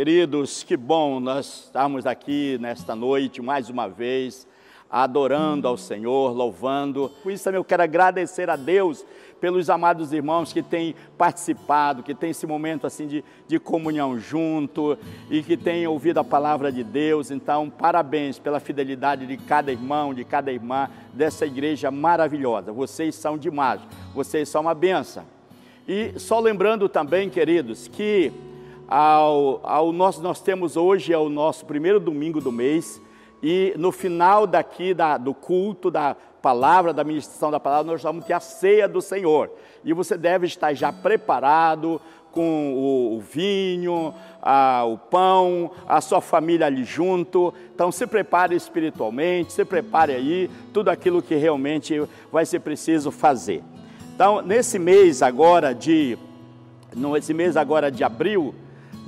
Queridos, 0.00 0.62
que 0.62 0.78
bom 0.78 1.20
nós 1.20 1.64
estamos 1.66 2.06
aqui 2.06 2.56
nesta 2.58 2.96
noite 2.96 3.42
mais 3.42 3.68
uma 3.68 3.86
vez, 3.86 4.48
adorando 4.88 5.68
ao 5.68 5.76
Senhor, 5.76 6.32
louvando. 6.32 7.12
Por 7.22 7.30
isso 7.30 7.44
também 7.44 7.58
eu 7.58 7.64
quero 7.64 7.82
agradecer 7.82 8.48
a 8.48 8.56
Deus 8.56 9.04
pelos 9.42 9.68
amados 9.68 10.14
irmãos 10.14 10.54
que 10.54 10.62
têm 10.62 10.94
participado, 11.18 12.02
que 12.02 12.14
têm 12.14 12.30
esse 12.30 12.46
momento 12.46 12.86
assim 12.86 13.06
de, 13.06 13.22
de 13.46 13.58
comunhão 13.58 14.18
junto 14.18 14.96
e 15.30 15.42
que 15.42 15.54
têm 15.54 15.86
ouvido 15.86 16.16
a 16.16 16.24
palavra 16.24 16.72
de 16.72 16.82
Deus. 16.82 17.30
Então, 17.30 17.68
parabéns 17.68 18.38
pela 18.38 18.58
fidelidade 18.58 19.26
de 19.26 19.36
cada 19.36 19.70
irmão, 19.70 20.14
de 20.14 20.24
cada 20.24 20.50
irmã 20.50 20.88
dessa 21.12 21.44
igreja 21.44 21.90
maravilhosa. 21.90 22.72
Vocês 22.72 23.14
são 23.14 23.36
demais, 23.36 23.82
vocês 24.14 24.48
são 24.48 24.62
uma 24.62 24.72
benção. 24.74 25.26
E 25.86 26.18
só 26.18 26.40
lembrando 26.40 26.88
também, 26.88 27.28
queridos, 27.28 27.86
que 27.86 28.32
ao, 28.90 29.60
ao 29.62 29.92
nós 29.92 30.40
temos 30.40 30.76
hoje 30.76 31.12
é 31.12 31.18
o 31.18 31.28
nosso 31.28 31.64
primeiro 31.64 32.00
domingo 32.00 32.40
do 32.40 32.50
mês 32.50 33.00
e 33.42 33.72
no 33.78 33.92
final 33.92 34.46
daqui 34.46 34.92
da, 34.92 35.16
do 35.16 35.32
culto, 35.32 35.90
da 35.90 36.16
palavra, 36.42 36.92
da 36.92 37.04
ministração 37.04 37.50
da 37.50 37.60
palavra, 37.60 37.92
nós 37.92 38.02
vamos 38.02 38.24
ter 38.24 38.32
a 38.32 38.40
ceia 38.40 38.88
do 38.88 39.00
Senhor. 39.00 39.50
E 39.84 39.92
você 39.92 40.16
deve 40.16 40.46
estar 40.46 40.74
já 40.74 40.92
preparado 40.92 42.00
com 42.32 42.74
o, 42.74 43.16
o 43.16 43.20
vinho, 43.20 44.14
a, 44.42 44.84
o 44.84 44.98
pão, 44.98 45.70
a 45.88 46.00
sua 46.00 46.20
família 46.20 46.66
ali 46.66 46.84
junto. 46.84 47.54
Então 47.74 47.90
se 47.92 48.06
prepare 48.06 48.54
espiritualmente, 48.54 49.52
se 49.52 49.64
prepare 49.64 50.14
aí, 50.14 50.50
tudo 50.72 50.88
aquilo 50.88 51.22
que 51.22 51.34
realmente 51.34 52.02
vai 52.30 52.44
ser 52.44 52.60
preciso 52.60 53.10
fazer. 53.10 53.62
Então, 54.14 54.42
nesse 54.42 54.78
mês 54.78 55.22
agora 55.22 55.74
de, 55.74 56.18
nesse 56.94 57.32
mês 57.32 57.56
agora 57.56 57.90
de 57.90 58.04
abril, 58.04 58.54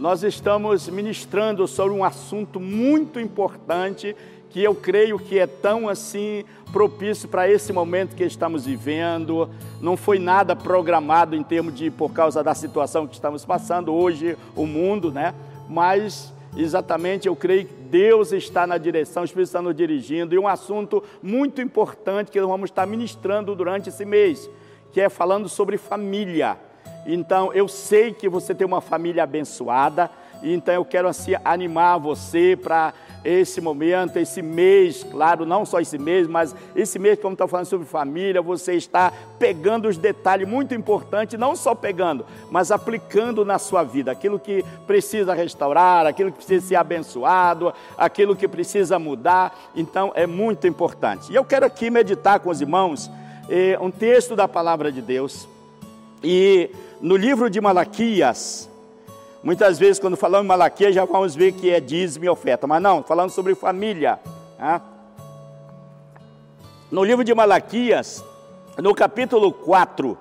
nós 0.03 0.25
estamos 0.25 0.89
ministrando 0.89 1.65
sobre 1.69 1.95
um 1.95 2.03
assunto 2.03 2.59
muito 2.59 3.21
importante 3.21 4.17
que 4.51 4.61
eu 4.61 4.75
creio 4.75 5.17
que 5.17 5.39
é 5.39 5.47
tão 5.47 5.89
assim 5.89 6.45
propício 6.73 7.29
para 7.29 7.49
esse 7.49 7.73
momento 7.73 8.17
que 8.17 8.25
estamos 8.25 8.67
vivendo. 8.67 9.49
Não 9.81 9.97
foi 9.97 10.19
nada 10.19 10.57
programado 10.57 11.37
em 11.37 11.43
termos 11.45 11.77
de 11.77 11.89
por 11.89 12.13
causa 12.13 12.43
da 12.43 12.53
situação 12.53 13.07
que 13.07 13.15
estamos 13.15 13.45
passando 13.45 13.95
hoje 13.95 14.37
o 14.57 14.67
mundo, 14.67 15.13
né? 15.13 15.37
Mas 15.69 16.35
exatamente 16.57 17.29
eu 17.29 17.37
creio 17.37 17.67
que 17.67 17.75
Deus 17.85 18.33
está 18.33 18.67
na 18.67 18.79
direção, 18.79 19.23
o 19.23 19.25
Espírito 19.25 19.51
está 19.51 19.63
nos 19.63 19.77
dirigindo 19.77 20.35
e 20.35 20.39
um 20.39 20.49
assunto 20.49 21.01
muito 21.23 21.63
importante 21.63 22.33
que 22.33 22.41
nós 22.41 22.51
vamos 22.51 22.71
estar 22.71 22.87
ministrando 22.87 23.55
durante 23.55 23.89
esse 23.89 24.05
mês, 24.05 24.51
que 24.91 25.01
é 25.01 25.09
falando 25.09 25.49
sobre 25.49 25.79
família. 25.79 26.59
Então 27.07 27.53
eu 27.53 27.67
sei 27.69 28.13
que 28.13 28.29
você 28.29 28.55
tem 28.55 28.67
uma 28.67 28.81
família 28.81 29.23
abençoada, 29.23 30.11
então 30.43 30.75
eu 30.75 30.85
quero 30.85 31.09
assim 31.09 31.33
animar 31.45 31.99
você 31.99 32.57
para 32.61 32.93
esse 33.25 33.61
momento, 33.61 34.17
esse 34.17 34.43
mês, 34.43 35.05
claro, 35.05 35.47
não 35.47 35.65
só 35.65 35.81
esse 35.81 35.97
mês, 35.97 36.27
mas 36.27 36.55
esse 36.75 36.99
mês, 36.99 37.21
como 37.21 37.35
está 37.35 37.47
falando 37.47 37.67
sobre 37.67 37.87
família, 37.87 38.43
você 38.43 38.75
está 38.75 39.13
pegando 39.39 39.89
os 39.89 39.97
detalhes 39.97 40.49
muito 40.49 40.75
importantes, 40.75 41.39
não 41.39 41.55
só 41.55 41.75
pegando, 41.75 42.27
mas 42.51 42.73
aplicando 42.73 43.45
na 43.45 43.59
sua 43.59 43.85
vida, 43.85 44.11
aquilo 44.11 44.41
que 44.41 44.65
precisa 44.87 45.35
restaurar, 45.35 46.05
aquilo 46.07 46.33
que 46.33 46.39
precisa 46.39 46.67
ser 46.67 46.77
abençoado, 46.77 47.73
aquilo 47.97 48.35
que 48.35 48.49
precisa 48.49 48.99
mudar, 48.99 49.57
então 49.75 50.11
é 50.17 50.27
muito 50.27 50.67
importante. 50.67 51.33
E 51.33 51.37
eu 51.37 51.45
quero 51.45 51.65
aqui 51.65 51.91
meditar 51.91 52.41
com 52.41 52.51
os 52.51 52.61
irmãos 52.61 53.09
eh, 53.49 53.79
um 53.81 53.91
texto 53.91 54.35
da 54.35 54.49
palavra 54.49 54.91
de 54.91 55.01
Deus, 55.01 55.49
e 56.25 56.71
no 57.03 57.17
livro 57.17 57.51
de 57.51 57.61
Malaquias, 57.61 58.71
muitas 59.43 59.77
vezes 59.77 59.99
quando 59.99 60.17
falamos 60.17 60.45
em 60.45 60.49
Malaquias 60.49 60.95
já 60.95 61.05
vamos 61.05 61.35
ver 61.35 61.51
que 61.51 61.69
é 61.69 61.81
dízimo 61.81 62.25
e 62.25 62.29
oferta, 62.29 62.65
mas 62.65 62.81
não, 62.81 63.03
falando 63.03 63.31
sobre 63.31 63.57
família. 63.57 64.21
Né? 64.57 64.81
No 66.93 67.03
livro 67.03 67.25
de 67.25 67.35
Malaquias, 67.35 68.25
no 68.79 68.95
capítulo 68.95 69.53
4, 69.53 70.17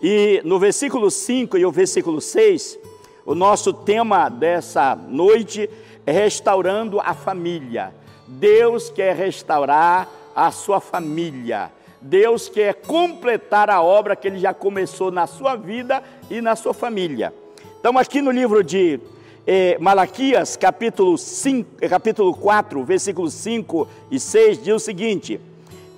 e 0.00 0.40
no 0.44 0.60
versículo 0.60 1.10
5 1.10 1.58
e 1.58 1.66
o 1.66 1.72
versículo 1.72 2.20
6, 2.20 2.78
o 3.26 3.34
nosso 3.34 3.72
tema 3.72 4.28
dessa 4.28 4.94
noite 4.94 5.68
é 6.06 6.12
restaurando 6.12 7.00
a 7.00 7.12
família. 7.12 7.92
Deus 8.28 8.88
quer 8.88 9.16
restaurar 9.16 10.08
a 10.36 10.52
sua 10.52 10.78
família. 10.78 11.72
Deus 12.04 12.50
quer 12.50 12.74
completar 12.74 13.70
a 13.70 13.80
obra 13.80 14.14
que 14.14 14.28
ele 14.28 14.38
já 14.38 14.52
começou 14.52 15.10
na 15.10 15.26
sua 15.26 15.56
vida 15.56 16.02
e 16.30 16.42
na 16.42 16.54
sua 16.54 16.74
família. 16.74 17.32
Então, 17.80 17.96
aqui 17.96 18.20
no 18.20 18.30
livro 18.30 18.62
de 18.62 19.00
eh, 19.46 19.78
Malaquias, 19.80 20.54
capítulo, 20.54 21.16
5, 21.16 21.66
eh, 21.80 21.88
capítulo 21.88 22.34
4, 22.34 22.84
versículos 22.84 23.32
5 23.32 23.88
e 24.10 24.20
6, 24.20 24.62
diz 24.62 24.74
o 24.74 24.78
seguinte: 24.78 25.40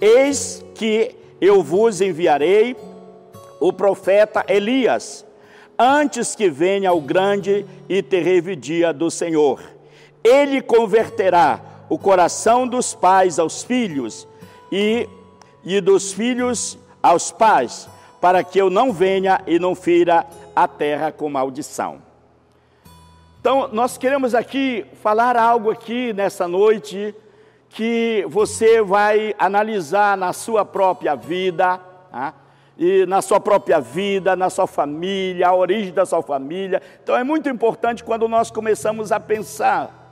Eis 0.00 0.64
que 0.76 1.12
eu 1.40 1.60
vos 1.60 2.00
enviarei 2.00 2.76
o 3.58 3.72
profeta 3.72 4.44
Elias, 4.48 5.26
antes 5.76 6.36
que 6.36 6.48
venha 6.48 6.92
o 6.92 7.00
grande 7.00 7.66
e 7.88 8.00
terrível 8.00 8.54
dia 8.54 8.92
do 8.92 9.10
Senhor. 9.10 9.60
Ele 10.22 10.62
converterá 10.62 11.60
o 11.88 11.98
coração 11.98 12.64
dos 12.64 12.94
pais 12.94 13.40
aos 13.40 13.64
filhos 13.64 14.28
e 14.70 15.08
e 15.66 15.80
dos 15.80 16.12
filhos 16.12 16.78
aos 17.02 17.32
pais, 17.32 17.88
para 18.20 18.44
que 18.44 18.56
eu 18.56 18.70
não 18.70 18.92
venha 18.92 19.40
e 19.48 19.58
não 19.58 19.74
fira 19.74 20.24
a 20.54 20.68
terra 20.68 21.10
com 21.10 21.28
maldição. 21.28 22.00
Então, 23.40 23.68
nós 23.72 23.98
queremos 23.98 24.32
aqui 24.32 24.86
falar 25.02 25.36
algo 25.36 25.70
aqui 25.70 26.12
nessa 26.12 26.46
noite 26.46 27.12
que 27.68 28.24
você 28.28 28.80
vai 28.80 29.34
analisar 29.38 30.16
na 30.16 30.32
sua 30.32 30.64
própria 30.64 31.16
vida, 31.16 31.78
tá? 32.10 32.32
e 32.78 33.04
na 33.06 33.20
sua 33.20 33.40
própria 33.40 33.80
vida, 33.80 34.36
na 34.36 34.50
sua 34.50 34.66
família, 34.66 35.48
a 35.48 35.54
origem 35.54 35.92
da 35.92 36.06
sua 36.06 36.22
família. 36.22 36.80
Então 37.02 37.16
é 37.16 37.24
muito 37.24 37.48
importante 37.48 38.04
quando 38.04 38.28
nós 38.28 38.50
começamos 38.50 39.10
a 39.10 39.18
pensar 39.18 40.05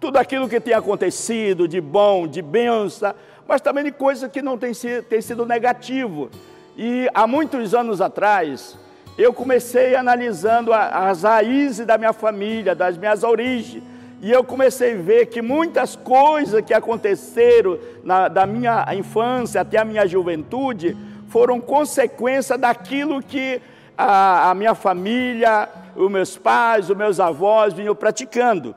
tudo 0.00 0.16
aquilo 0.16 0.48
que 0.48 0.58
tem 0.58 0.72
acontecido 0.72 1.68
de 1.68 1.78
bom, 1.78 2.26
de 2.26 2.40
benção, 2.40 3.14
mas 3.46 3.60
também 3.60 3.84
de 3.84 3.92
coisas 3.92 4.30
que 4.32 4.40
não 4.40 4.56
tem 4.56 4.72
sido, 4.72 5.02
tem 5.02 5.20
sido 5.20 5.44
negativo. 5.44 6.30
E 6.76 7.06
há 7.12 7.26
muitos 7.26 7.74
anos 7.74 8.00
atrás, 8.00 8.78
eu 9.18 9.34
comecei 9.34 9.94
analisando 9.94 10.72
as 10.72 11.24
raízes 11.24 11.84
da 11.84 11.98
minha 11.98 12.14
família, 12.14 12.74
das 12.74 12.96
minhas 12.96 13.22
origens, 13.22 13.82
e 14.22 14.30
eu 14.30 14.42
comecei 14.42 14.94
a 14.94 15.02
ver 15.02 15.26
que 15.26 15.42
muitas 15.42 15.96
coisas 15.96 16.62
que 16.64 16.72
aconteceram 16.72 17.78
na, 18.02 18.28
da 18.28 18.46
minha 18.46 18.86
infância 18.94 19.60
até 19.60 19.78
a 19.78 19.84
minha 19.84 20.06
juventude 20.06 20.96
foram 21.28 21.60
consequência 21.60 22.56
daquilo 22.56 23.22
que 23.22 23.60
a, 23.96 24.50
a 24.50 24.54
minha 24.54 24.74
família, 24.74 25.68
os 25.94 26.10
meus 26.10 26.36
pais, 26.38 26.88
os 26.88 26.96
meus 26.96 27.20
avós 27.20 27.74
vinham 27.74 27.94
praticando. 27.94 28.74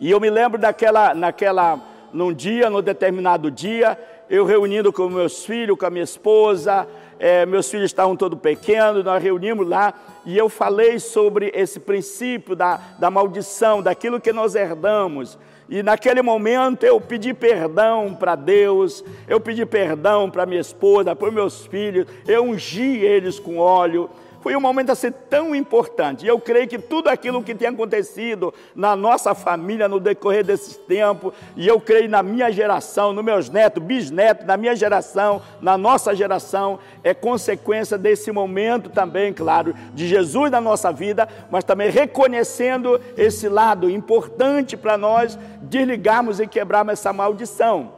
E 0.00 0.10
eu 0.10 0.18
me 0.18 0.30
lembro 0.30 0.58
daquela, 0.58 1.14
naquela 1.14 1.78
num 2.10 2.32
dia, 2.32 2.70
num 2.70 2.80
determinado 2.80 3.50
dia, 3.50 3.98
eu 4.30 4.46
reunindo 4.46 4.90
com 4.90 5.10
meus 5.10 5.44
filhos, 5.44 5.76
com 5.78 5.84
a 5.84 5.90
minha 5.90 6.04
esposa, 6.04 6.88
é, 7.18 7.44
meus 7.44 7.70
filhos 7.70 7.86
estavam 7.86 8.16
todos 8.16 8.38
pequenos, 8.38 9.04
nós 9.04 9.22
reunimos 9.22 9.68
lá 9.68 9.92
e 10.24 10.38
eu 10.38 10.48
falei 10.48 10.98
sobre 10.98 11.52
esse 11.54 11.78
princípio 11.78 12.56
da, 12.56 12.80
da 12.98 13.10
maldição, 13.10 13.82
daquilo 13.82 14.18
que 14.18 14.32
nós 14.32 14.54
herdamos. 14.54 15.38
E 15.68 15.82
naquele 15.82 16.22
momento 16.22 16.84
eu 16.84 16.98
pedi 16.98 17.34
perdão 17.34 18.14
para 18.14 18.34
Deus, 18.34 19.04
eu 19.28 19.38
pedi 19.38 19.66
perdão 19.66 20.30
para 20.30 20.46
minha 20.46 20.62
esposa, 20.62 21.14
para 21.14 21.30
meus 21.30 21.66
filhos, 21.66 22.06
eu 22.26 22.42
ungi 22.42 22.96
eles 23.04 23.38
com 23.38 23.58
óleo 23.58 24.08
foi 24.40 24.56
um 24.56 24.60
momento 24.60 24.90
assim 24.90 25.12
tão 25.28 25.54
importante. 25.54 26.24
E 26.24 26.28
eu 26.28 26.38
creio 26.40 26.66
que 26.66 26.78
tudo 26.78 27.08
aquilo 27.08 27.42
que 27.42 27.54
tem 27.54 27.68
acontecido 27.68 28.52
na 28.74 28.96
nossa 28.96 29.34
família 29.34 29.88
no 29.88 30.00
decorrer 30.00 30.44
desse 30.44 30.78
tempo, 30.78 31.32
e 31.56 31.68
eu 31.68 31.80
creio 31.80 32.08
na 32.08 32.22
minha 32.22 32.50
geração, 32.50 33.12
nos 33.12 33.24
meus 33.24 33.50
netos, 33.50 33.82
bisnetos, 33.82 34.46
na 34.46 34.56
minha 34.56 34.74
geração, 34.74 35.42
na 35.60 35.76
nossa 35.76 36.14
geração, 36.14 36.78
é 37.04 37.12
consequência 37.12 37.98
desse 37.98 38.32
momento 38.32 38.88
também, 38.88 39.32
claro, 39.32 39.74
de 39.94 40.08
Jesus 40.08 40.50
na 40.50 40.60
nossa 40.60 40.90
vida, 40.90 41.28
mas 41.50 41.64
também 41.64 41.90
reconhecendo 41.90 43.00
esse 43.16 43.48
lado 43.48 43.90
importante 43.90 44.76
para 44.76 44.96
nós 44.96 45.38
desligarmos 45.62 46.40
e 46.40 46.46
quebrarmos 46.46 46.94
essa 46.94 47.12
maldição. 47.12 47.92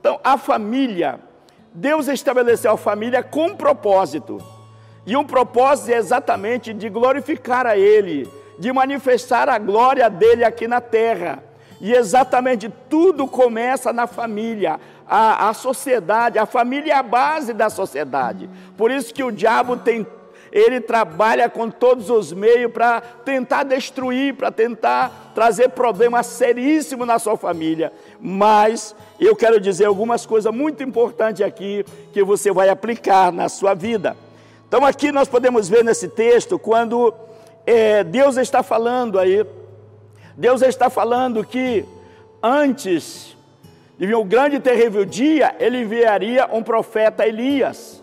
Então, 0.00 0.18
a 0.24 0.36
família, 0.36 1.20
Deus 1.72 2.08
estabeleceu 2.08 2.72
a 2.72 2.76
família 2.76 3.22
com 3.22 3.54
propósito. 3.54 4.53
E 5.06 5.16
um 5.16 5.24
propósito 5.24 5.92
é 5.92 5.96
exatamente 5.96 6.72
de 6.72 6.88
glorificar 6.88 7.66
a 7.66 7.76
Ele, 7.76 8.28
de 8.58 8.72
manifestar 8.72 9.48
a 9.48 9.58
glória 9.58 10.08
dele 10.08 10.44
aqui 10.44 10.66
na 10.66 10.80
terra. 10.80 11.42
E 11.80 11.92
exatamente 11.92 12.72
tudo 12.88 13.26
começa 13.26 13.92
na 13.92 14.06
família, 14.06 14.80
a, 15.06 15.50
a 15.50 15.54
sociedade, 15.54 16.38
a 16.38 16.46
família 16.46 16.94
é 16.94 16.96
a 16.96 17.02
base 17.02 17.52
da 17.52 17.68
sociedade. 17.68 18.48
Por 18.76 18.90
isso 18.90 19.12
que 19.12 19.22
o 19.22 19.30
diabo 19.30 19.76
tem 19.76 20.06
ele 20.54 20.80
trabalha 20.80 21.50
com 21.50 21.68
todos 21.68 22.08
os 22.08 22.32
meios 22.32 22.70
para 22.70 23.00
tentar 23.00 23.64
destruir, 23.64 24.36
para 24.36 24.52
tentar 24.52 25.32
trazer 25.34 25.70
problemas 25.70 26.26
seríssimos 26.26 27.04
na 27.08 27.18
sua 27.18 27.36
família. 27.36 27.92
Mas 28.20 28.94
eu 29.18 29.34
quero 29.34 29.58
dizer 29.58 29.86
algumas 29.86 30.24
coisas 30.24 30.54
muito 30.54 30.80
importantes 30.80 31.44
aqui 31.44 31.84
que 32.12 32.22
você 32.22 32.52
vai 32.52 32.68
aplicar 32.68 33.32
na 33.32 33.48
sua 33.48 33.74
vida. 33.74 34.16
Então, 34.74 34.84
aqui 34.84 35.12
nós 35.12 35.28
podemos 35.28 35.68
ver 35.68 35.84
nesse 35.84 36.08
texto 36.08 36.58
quando 36.58 37.14
é, 37.64 38.02
Deus 38.02 38.36
está 38.36 38.60
falando 38.60 39.20
aí, 39.20 39.46
Deus 40.36 40.62
está 40.62 40.90
falando 40.90 41.44
que 41.44 41.84
antes 42.42 43.36
de 43.96 44.04
vir 44.04 44.16
o 44.16 44.24
grande 44.24 44.56
e 44.56 44.60
terrível 44.60 45.04
dia, 45.04 45.54
ele 45.60 45.82
enviaria 45.82 46.48
um 46.52 46.60
profeta 46.60 47.24
Elias. 47.24 48.02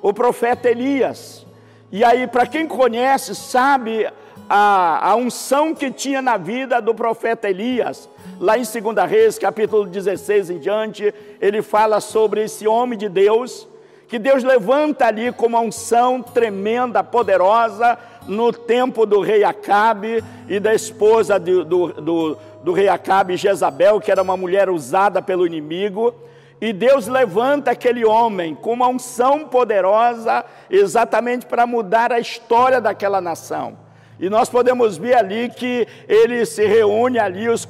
O 0.00 0.14
profeta 0.14 0.70
Elias. 0.70 1.44
E 1.90 2.04
aí, 2.04 2.24
para 2.28 2.46
quem 2.46 2.68
conhece, 2.68 3.34
sabe 3.34 4.08
a, 4.48 5.10
a 5.10 5.16
unção 5.16 5.74
que 5.74 5.90
tinha 5.90 6.22
na 6.22 6.36
vida 6.36 6.80
do 6.80 6.94
profeta 6.94 7.50
Elias. 7.50 8.08
Lá 8.38 8.56
em 8.56 8.62
2 8.62 9.10
Reis, 9.10 9.40
capítulo 9.40 9.86
16 9.86 10.50
em 10.50 10.58
diante, 10.60 11.12
ele 11.40 11.62
fala 11.62 12.00
sobre 12.00 12.44
esse 12.44 12.64
homem 12.68 12.96
de 12.96 13.08
Deus, 13.08 13.66
que 14.10 14.18
Deus 14.18 14.42
levanta 14.42 15.06
ali 15.06 15.30
com 15.30 15.46
uma 15.46 15.60
unção 15.60 16.20
tremenda, 16.20 17.04
poderosa, 17.04 17.96
no 18.26 18.52
tempo 18.52 19.06
do 19.06 19.20
rei 19.20 19.44
Acabe 19.44 20.24
e 20.48 20.58
da 20.58 20.74
esposa 20.74 21.38
do, 21.38 21.64
do, 21.64 21.92
do, 21.92 22.38
do 22.64 22.72
rei 22.72 22.88
Acabe, 22.88 23.36
Jezabel, 23.36 24.00
que 24.00 24.10
era 24.10 24.20
uma 24.20 24.36
mulher 24.36 24.68
usada 24.68 25.22
pelo 25.22 25.46
inimigo. 25.46 26.12
E 26.60 26.72
Deus 26.72 27.06
levanta 27.06 27.70
aquele 27.70 28.04
homem 28.04 28.52
com 28.52 28.72
uma 28.72 28.88
unção 28.88 29.46
poderosa, 29.46 30.44
exatamente 30.68 31.46
para 31.46 31.64
mudar 31.64 32.12
a 32.12 32.18
história 32.18 32.80
daquela 32.80 33.20
nação. 33.20 33.78
E 34.18 34.28
nós 34.28 34.48
podemos 34.48 34.96
ver 34.96 35.14
ali 35.14 35.50
que 35.50 35.86
ele 36.08 36.44
se 36.44 36.66
reúne 36.66 37.20
ali, 37.20 37.48
os, 37.48 37.64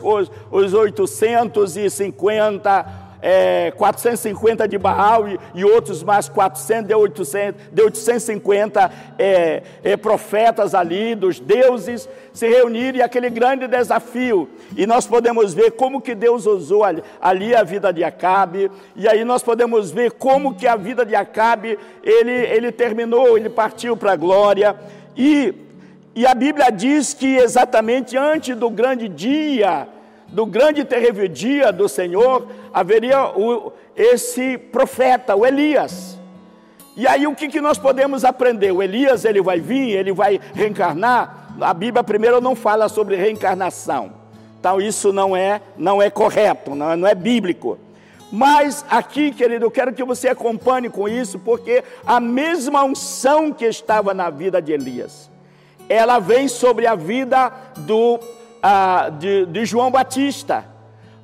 os 0.50 0.72
850 0.72 3.09
é, 3.22 3.72
450 3.76 4.66
de 4.66 4.78
Baal 4.78 5.28
e, 5.28 5.38
e, 5.54 5.64
outros 5.64 6.02
mais 6.02 6.28
400, 6.28 6.86
deu 6.86 6.98
800, 6.98 7.60
deu 7.72 7.84
850 7.86 8.90
é, 9.18 9.62
é, 9.82 9.96
profetas 9.96 10.74
ali, 10.74 11.14
dos 11.14 11.38
deuses, 11.38 12.08
se 12.32 12.48
reunirem 12.48 13.00
e 13.00 13.02
aquele 13.02 13.30
grande 13.30 13.66
desafio. 13.66 14.48
E 14.76 14.86
nós 14.86 15.06
podemos 15.06 15.52
ver 15.52 15.72
como 15.72 16.00
que 16.00 16.14
Deus 16.14 16.46
usou 16.46 16.84
ali, 16.84 17.02
ali, 17.20 17.54
a 17.54 17.62
vida 17.62 17.92
de 17.92 18.02
Acabe, 18.04 18.70
e 18.96 19.08
aí 19.08 19.24
nós 19.24 19.42
podemos 19.42 19.90
ver 19.90 20.12
como 20.12 20.54
que 20.54 20.66
a 20.66 20.76
vida 20.76 21.04
de 21.04 21.14
Acabe, 21.14 21.78
ele, 22.02 22.32
ele 22.32 22.72
terminou, 22.72 23.36
ele 23.36 23.50
partiu 23.50 23.96
para 23.96 24.12
a 24.12 24.16
glória, 24.16 24.76
e, 25.16 25.54
e 26.14 26.26
a 26.26 26.34
Bíblia 26.34 26.70
diz 26.70 27.12
que 27.12 27.36
exatamente 27.36 28.16
antes 28.16 28.56
do 28.56 28.70
grande 28.70 29.08
dia, 29.08 29.88
do 30.32 30.46
grande 30.46 30.84
terrível 30.84 31.26
dia 31.28 31.72
do 31.72 31.88
Senhor, 31.88 32.46
haveria 32.72 33.26
o, 33.36 33.72
esse 33.96 34.56
profeta, 34.56 35.34
o 35.34 35.44
Elias. 35.44 36.18
E 36.96 37.06
aí 37.06 37.26
o 37.26 37.34
que, 37.34 37.48
que 37.48 37.60
nós 37.60 37.78
podemos 37.78 38.24
aprender? 38.24 38.72
O 38.72 38.82
Elias 38.82 39.24
ele 39.24 39.40
vai 39.40 39.60
vir, 39.60 39.90
ele 39.90 40.12
vai 40.12 40.40
reencarnar. 40.54 41.54
A 41.60 41.74
Bíblia 41.74 42.04
primeiro 42.04 42.40
não 42.40 42.54
fala 42.54 42.88
sobre 42.88 43.16
reencarnação. 43.16 44.12
Então 44.58 44.80
isso 44.80 45.12
não 45.12 45.36
é, 45.36 45.60
não 45.76 46.02
é 46.02 46.10
correto, 46.10 46.74
não 46.74 46.92
é, 46.92 46.96
não 46.96 47.08
é 47.08 47.14
bíblico. 47.14 47.78
Mas 48.30 48.84
aqui, 48.88 49.32
querido, 49.32 49.64
eu 49.64 49.70
quero 49.70 49.92
que 49.92 50.04
você 50.04 50.28
acompanhe 50.28 50.88
com 50.88 51.08
isso, 51.08 51.38
porque 51.38 51.82
a 52.06 52.20
mesma 52.20 52.84
unção 52.84 53.52
que 53.52 53.64
estava 53.64 54.14
na 54.14 54.30
vida 54.30 54.62
de 54.62 54.72
Elias, 54.72 55.28
ela 55.88 56.20
vem 56.20 56.46
sobre 56.46 56.86
a 56.86 56.94
vida 56.94 57.50
do 57.78 58.20
ah, 58.62 59.10
de, 59.10 59.46
de, 59.46 59.64
João 59.64 59.90
Batista. 59.90 60.64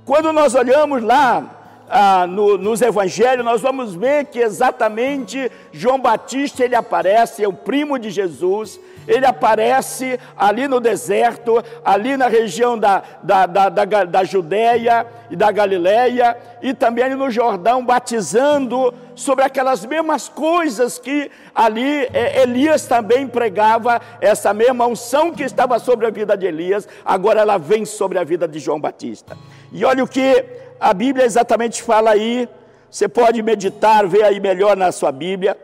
Quando 0.04 0.32
nós 0.32 0.54
olhamos 0.54 1.02
lá 1.02 1.84
ah, 1.88 2.26
no, 2.26 2.56
nos 2.58 2.80
evangelhos, 2.82 3.44
nós 3.44 3.60
vamos 3.60 3.94
ver 3.94 4.26
que 4.26 4.38
exatamente 4.38 5.50
João 5.72 6.00
Batista 6.00 6.64
ele 6.64 6.74
aparece, 6.74 7.44
é 7.44 7.48
o 7.48 7.52
primo 7.52 7.98
de 7.98 8.10
Jesus, 8.10 8.80
ele 9.06 9.26
aparece 9.26 10.18
ali 10.36 10.66
no 10.66 10.80
deserto, 10.80 11.62
ali 11.84 12.16
na 12.16 12.26
região 12.26 12.78
da, 12.78 13.02
da, 13.22 13.46
da, 13.46 13.68
da, 13.68 14.04
da 14.04 14.24
Judéia 14.24 15.06
e 15.30 15.36
da 15.36 15.50
Galileia, 15.50 16.36
e 16.60 16.74
também 16.74 17.04
ali 17.04 17.14
no 17.14 17.30
Jordão, 17.30 17.84
batizando 17.84 18.92
sobre 19.14 19.44
aquelas 19.44 19.84
mesmas 19.84 20.28
coisas 20.28 20.98
que 20.98 21.30
ali 21.54 22.08
é, 22.12 22.42
Elias 22.42 22.86
também 22.86 23.26
pregava, 23.26 24.00
essa 24.20 24.52
mesma 24.52 24.86
unção 24.86 25.32
que 25.32 25.42
estava 25.42 25.78
sobre 25.78 26.06
a 26.06 26.10
vida 26.10 26.36
de 26.36 26.46
Elias, 26.46 26.88
agora 27.04 27.40
ela 27.40 27.58
vem 27.58 27.84
sobre 27.84 28.18
a 28.18 28.24
vida 28.24 28.46
de 28.46 28.58
João 28.58 28.80
Batista. 28.80 29.36
E 29.72 29.84
olha 29.84 30.04
o 30.04 30.08
que 30.08 30.44
a 30.78 30.92
Bíblia 30.92 31.24
exatamente 31.24 31.82
fala 31.82 32.10
aí, 32.10 32.48
você 32.90 33.08
pode 33.08 33.42
meditar, 33.42 34.06
ver 34.06 34.24
aí 34.24 34.40
melhor 34.40 34.76
na 34.76 34.92
sua 34.92 35.10
Bíblia. 35.12 35.56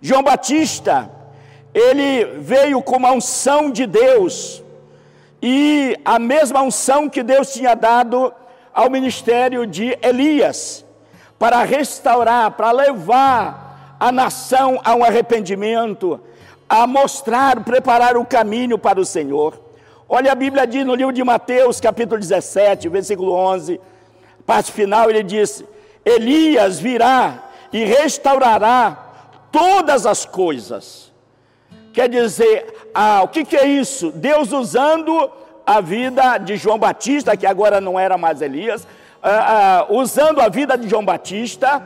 João 0.00 0.22
Batista, 0.22 1.10
ele 1.74 2.24
veio 2.40 2.82
com 2.82 3.04
a 3.06 3.12
unção 3.12 3.70
de 3.70 3.86
Deus, 3.86 4.62
e 5.42 5.96
a 6.04 6.18
mesma 6.18 6.60
unção 6.60 7.08
que 7.08 7.22
Deus 7.22 7.52
tinha 7.52 7.74
dado 7.74 8.32
ao 8.74 8.90
ministério 8.90 9.66
de 9.66 9.96
Elias, 10.02 10.84
para 11.38 11.62
restaurar, 11.62 12.50
para 12.52 12.70
levar 12.70 13.96
a 13.98 14.12
nação 14.12 14.80
a 14.84 14.94
um 14.94 15.04
arrependimento, 15.04 16.20
a 16.68 16.86
mostrar, 16.86 17.64
preparar 17.64 18.16
o 18.16 18.24
caminho 18.24 18.78
para 18.78 19.00
o 19.00 19.04
Senhor. 19.04 19.58
Olha, 20.08 20.32
a 20.32 20.34
Bíblia 20.34 20.66
diz 20.66 20.84
no 20.84 20.94
livro 20.94 21.12
de 21.12 21.24
Mateus, 21.24 21.80
capítulo 21.80 22.20
17, 22.20 22.88
versículo 22.88 23.32
11, 23.32 23.80
parte 24.44 24.72
final, 24.72 25.08
ele 25.08 25.22
diz: 25.22 25.64
Elias 26.04 26.78
virá 26.78 27.44
e 27.72 27.84
restaurará 27.84 28.98
todas 29.52 30.04
as 30.04 30.26
coisas 30.26 31.09
Quer 31.92 32.08
dizer, 32.08 32.90
ah, 32.94 33.22
o 33.22 33.28
que, 33.28 33.44
que 33.44 33.56
é 33.56 33.66
isso? 33.66 34.12
Deus 34.12 34.52
usando 34.52 35.30
a 35.66 35.80
vida 35.80 36.38
de 36.38 36.56
João 36.56 36.78
Batista, 36.78 37.36
que 37.36 37.46
agora 37.46 37.80
não 37.80 37.98
era 37.98 38.16
mais 38.16 38.40
Elias, 38.40 38.86
ah, 39.22 39.30
ah, 39.30 39.86
usando 39.90 40.40
a 40.40 40.48
vida 40.48 40.76
de 40.76 40.88
João 40.88 41.04
Batista, 41.04 41.82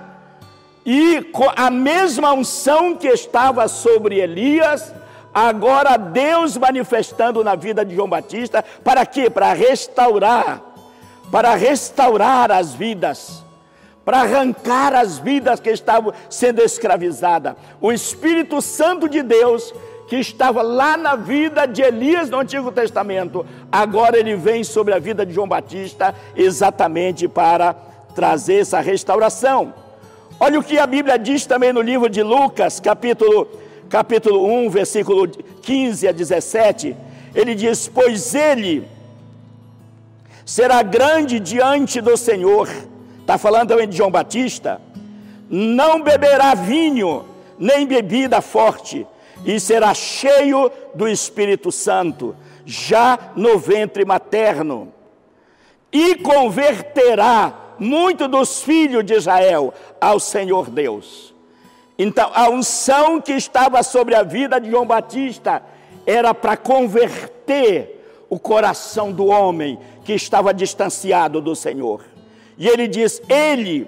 e 0.86 1.30
a 1.56 1.70
mesma 1.70 2.32
unção 2.32 2.94
que 2.94 3.08
estava 3.08 3.66
sobre 3.68 4.20
Elias, 4.20 4.94
agora 5.32 5.96
Deus 5.96 6.56
manifestando 6.56 7.42
na 7.42 7.54
vida 7.54 7.84
de 7.84 7.94
João 7.94 8.08
Batista, 8.08 8.62
para 8.84 9.06
quê? 9.06 9.30
Para 9.30 9.52
restaurar, 9.54 10.60
para 11.30 11.54
restaurar 11.54 12.52
as 12.52 12.74
vidas, 12.74 13.42
para 14.04 14.20
arrancar 14.20 14.94
as 14.94 15.18
vidas 15.18 15.58
que 15.58 15.70
estavam 15.70 16.12
sendo 16.28 16.60
escravizadas. 16.60 17.54
O 17.80 17.90
Espírito 17.90 18.60
Santo 18.60 19.08
de 19.08 19.22
Deus 19.22 19.72
que 20.06 20.16
estava 20.16 20.62
lá 20.62 20.96
na 20.96 21.16
vida 21.16 21.66
de 21.66 21.82
Elias 21.82 22.28
no 22.28 22.38
Antigo 22.38 22.70
Testamento, 22.70 23.44
agora 23.72 24.18
ele 24.18 24.36
vem 24.36 24.62
sobre 24.62 24.92
a 24.92 24.98
vida 24.98 25.24
de 25.24 25.32
João 25.32 25.48
Batista 25.48 26.14
exatamente 26.36 27.26
para 27.26 27.74
trazer 28.14 28.60
essa 28.60 28.80
restauração. 28.80 29.72
Olha 30.38 30.58
o 30.58 30.62
que 30.62 30.78
a 30.78 30.86
Bíblia 30.86 31.18
diz 31.18 31.46
também 31.46 31.72
no 31.72 31.80
livro 31.80 32.08
de 32.08 32.22
Lucas, 32.22 32.80
capítulo, 32.80 33.48
capítulo 33.88 34.44
1, 34.66 34.70
versículo 34.70 35.26
15 35.28 36.08
a 36.08 36.12
17. 36.12 36.96
Ele 37.34 37.54
diz: 37.54 37.88
Pois 37.88 38.34
ele 38.34 38.86
será 40.44 40.82
grande 40.82 41.40
diante 41.40 42.00
do 42.00 42.16
Senhor. 42.16 42.68
Está 43.20 43.38
falando 43.38 43.68
também 43.68 43.88
de 43.88 43.96
João 43.96 44.10
Batista. 44.10 44.80
Não 45.48 46.02
beberá 46.02 46.54
vinho, 46.54 47.24
nem 47.58 47.86
bebida 47.86 48.40
forte 48.40 49.06
e 49.44 49.60
será 49.60 49.92
cheio 49.94 50.70
do 50.94 51.06
Espírito 51.06 51.70
Santo, 51.70 52.34
já 52.64 53.18
no 53.36 53.58
ventre 53.58 54.04
materno, 54.04 54.92
e 55.92 56.16
converterá 56.16 57.52
muito 57.78 58.26
dos 58.26 58.62
filhos 58.62 59.04
de 59.04 59.14
Israel 59.14 59.72
ao 60.00 60.18
Senhor 60.18 60.70
Deus. 60.70 61.34
Então, 61.98 62.30
a 62.34 62.48
unção 62.48 63.20
que 63.20 63.32
estava 63.32 63.82
sobre 63.82 64.14
a 64.14 64.22
vida 64.22 64.60
de 64.60 64.70
João 64.70 64.86
Batista 64.86 65.62
era 66.06 66.34
para 66.34 66.56
converter 66.56 68.24
o 68.28 68.38
coração 68.38 69.12
do 69.12 69.26
homem 69.26 69.78
que 70.04 70.12
estava 70.12 70.52
distanciado 70.52 71.40
do 71.40 71.54
Senhor. 71.54 72.04
E 72.58 72.68
ele 72.68 72.88
diz: 72.88 73.22
Ele 73.28 73.86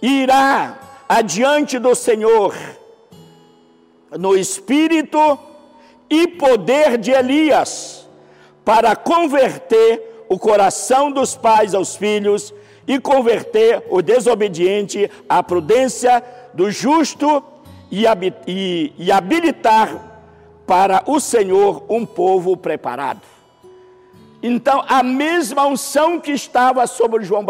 irá 0.00 0.78
adiante 1.08 1.78
do 1.78 1.94
Senhor 1.94 2.54
no 4.18 4.36
espírito 4.36 5.38
e 6.08 6.26
poder 6.28 6.98
de 6.98 7.10
Elias, 7.10 8.08
para 8.64 8.94
converter 8.94 10.24
o 10.28 10.38
coração 10.38 11.10
dos 11.10 11.36
pais 11.36 11.74
aos 11.74 11.96
filhos 11.96 12.54
e 12.86 12.98
converter 12.98 13.84
o 13.90 14.02
desobediente 14.02 15.10
à 15.28 15.42
prudência 15.42 16.22
do 16.52 16.70
justo 16.70 17.42
e, 17.90 18.04
e, 18.46 18.92
e 18.98 19.12
habilitar 19.12 20.12
para 20.66 21.02
o 21.06 21.20
Senhor 21.20 21.84
um 21.88 22.06
povo 22.06 22.56
preparado. 22.56 23.20
Então, 24.42 24.84
a 24.88 25.02
mesma 25.02 25.66
unção 25.66 26.18
que 26.18 26.32
estava 26.32 26.86
sobre, 26.86 27.24
João, 27.24 27.46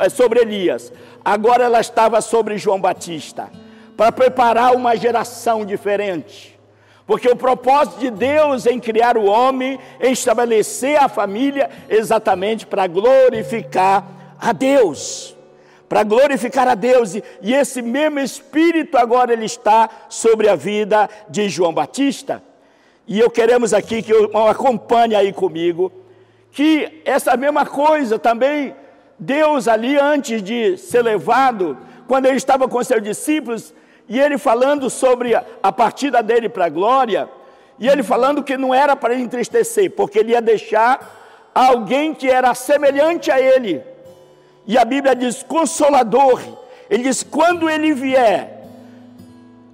eh, 0.00 0.08
sobre 0.08 0.40
Elias, 0.40 0.92
agora 1.24 1.64
ela 1.64 1.80
estava 1.80 2.20
sobre 2.20 2.58
João 2.58 2.80
Batista, 2.80 3.48
para 3.96 4.12
preparar 4.12 4.74
uma 4.74 4.96
geração 4.96 5.64
diferente. 5.64 6.56
Porque 7.06 7.28
o 7.28 7.36
propósito 7.36 8.00
de 8.00 8.10
Deus 8.10 8.66
em 8.66 8.80
criar 8.80 9.16
o 9.16 9.26
homem, 9.26 9.78
em 10.00 10.12
estabelecer 10.12 10.96
a 10.96 11.08
família, 11.08 11.70
exatamente 11.88 12.66
para 12.66 12.86
glorificar 12.86 14.04
a 14.38 14.52
Deus. 14.52 15.36
Para 15.88 16.02
glorificar 16.02 16.66
a 16.66 16.74
Deus, 16.74 17.14
e, 17.14 17.22
esse 17.54 17.80
mesmo 17.80 18.18
Espírito 18.18 18.98
agora 18.98 19.32
ele 19.32 19.44
está 19.44 19.88
sobre 20.08 20.48
a 20.48 20.56
vida 20.56 21.08
de 21.28 21.48
João 21.48 21.72
Batista. 21.72 22.42
E 23.06 23.20
eu 23.20 23.30
queremos 23.30 23.72
aqui 23.72 24.02
que 24.02 24.12
eu 24.12 24.36
acompanhe 24.48 25.14
aí 25.14 25.32
comigo 25.32 25.92
que 26.50 27.02
essa 27.04 27.36
mesma 27.36 27.64
coisa 27.64 28.18
também 28.18 28.74
Deus 29.18 29.68
ali 29.68 29.96
antes 29.98 30.42
de 30.42 30.76
ser 30.76 31.02
levado, 31.02 31.78
quando 32.08 32.26
ele 32.26 32.36
estava 32.36 32.68
com 32.68 32.82
seus 32.82 33.02
discípulos, 33.02 33.72
e 34.08 34.20
ele 34.20 34.38
falando 34.38 34.88
sobre 34.88 35.34
a 35.34 35.72
partida 35.72 36.22
dele 36.22 36.48
para 36.48 36.66
a 36.66 36.70
glória, 36.70 37.28
e 37.78 37.88
ele 37.88 38.02
falando 38.02 38.42
que 38.42 38.56
não 38.56 38.74
era 38.74 38.96
para 38.96 39.14
ele 39.14 39.22
entristecer, 39.22 39.90
porque 39.90 40.18
ele 40.18 40.32
ia 40.32 40.40
deixar 40.40 41.50
alguém 41.54 42.14
que 42.14 42.28
era 42.30 42.54
semelhante 42.54 43.30
a 43.30 43.40
ele. 43.40 43.82
E 44.66 44.76
a 44.76 44.84
Bíblia 44.84 45.14
diz 45.14 45.42
consolador. 45.42 46.40
Ele 46.88 47.04
diz 47.04 47.22
quando 47.22 47.68
ele 47.68 47.92
vier, 47.92 48.62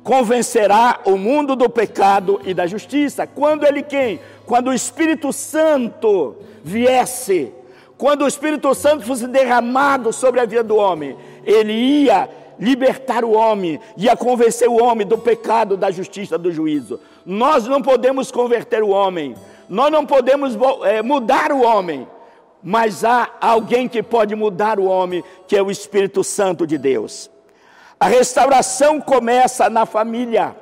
convencerá 0.03 1.01
o 1.05 1.17
mundo 1.17 1.55
do 1.55 1.69
pecado 1.69 2.41
e 2.45 2.53
da 2.53 2.67
justiça. 2.67 3.27
Quando 3.27 3.65
ele 3.65 3.83
quem? 3.83 4.21
Quando 4.47 4.69
o 4.69 4.75
Espírito 4.75 5.33
Santo 5.33 6.37
viesse, 6.65 7.53
quando 7.97 8.23
o 8.23 8.29
Espírito 8.29 8.75
Santo 8.75 9.07
fosse 9.07 9.27
derramado 9.29 10.13
sobre 10.13 10.41
a 10.41 10.45
vida 10.45 10.65
do 10.65 10.77
homem, 10.77 11.17
ele 11.45 11.73
ia 11.73 12.29
libertar 12.59 13.25
o 13.25 13.33
homem, 13.33 13.81
ia 13.97 14.17
convencer 14.17 14.69
o 14.69 14.83
homem 14.83 15.07
do 15.07 15.19
pecado, 15.19 15.77
da 15.77 15.91
justiça, 15.91 16.39
do 16.39 16.53
juízo. 16.53 17.01
Nós 17.25 17.67
não 17.67 17.83
podemos 17.83 18.31
converter 18.31 18.83
o 18.83 18.89
homem, 18.89 19.35
nós 19.69 19.91
não 19.91 20.05
podemos 20.05 20.57
é, 20.85 21.03
mudar 21.03 21.53
o 21.53 21.63
homem, 21.63 22.07
mas 22.63 23.05
há 23.05 23.31
alguém 23.41 23.89
que 23.89 24.03
pode 24.03 24.35
mudar 24.35 24.79
o 24.79 24.85
homem, 24.85 25.25
que 25.49 25.57
é 25.57 25.63
o 25.63 25.71
Espírito 25.71 26.23
Santo 26.23 26.67
de 26.67 26.79
Deus. 26.79 27.31
A 27.99 28.07
restauração 28.07 29.01
começa 29.01 29.71
na 29.71 29.87
família. 29.87 30.57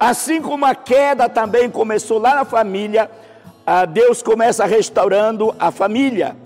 Assim 0.00 0.40
como 0.40 0.64
a 0.64 0.74
queda 0.74 1.28
também 1.28 1.70
começou 1.70 2.18
lá 2.18 2.34
na 2.34 2.44
família, 2.44 3.10
Deus 3.90 4.22
começa 4.22 4.64
restaurando 4.64 5.54
a 5.58 5.70
família. 5.70 6.36